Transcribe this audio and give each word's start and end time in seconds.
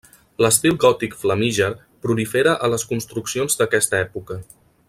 L'estil 0.43 0.77
gòtic 0.83 1.17
flamíger 1.25 1.69
prolifera 2.07 2.57
a 2.69 2.73
les 2.75 2.89
construccions 2.95 3.61
d'aquesta 3.61 4.05
època. 4.09 4.43